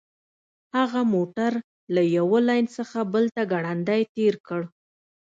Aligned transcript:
هغه 0.77 1.01
موټر 1.13 1.51
له 1.93 2.01
یوه 2.17 2.39
لین 2.47 2.65
څخه 2.77 2.99
بل 3.13 3.25
ته 3.35 3.41
ګړندی 3.51 4.01
تیر 4.15 4.35
کړ 4.47 4.61